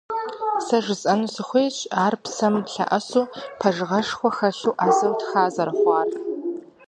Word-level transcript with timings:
Сэ 0.65 0.77
жысӀэну 0.83 1.31
сыхуейщ 1.33 1.77
ар 2.05 2.13
псэм 2.23 2.55
лъэӀэсу, 2.71 3.31
пэжыгъэшхуэ 3.59 4.29
хэлъу, 4.37 4.75
Ӏэзэу 4.79 5.13
тха 5.19 5.43
зэрыхъуар. 5.53 6.09